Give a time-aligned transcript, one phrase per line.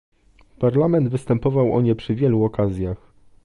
[0.59, 3.11] Parlament występował o nie przy wielu okazjach